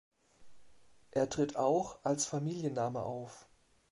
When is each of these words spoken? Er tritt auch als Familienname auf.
Er 1.11 1.29
tritt 1.29 1.57
auch 1.57 1.99
als 2.03 2.25
Familienname 2.25 3.03
auf. 3.03 3.45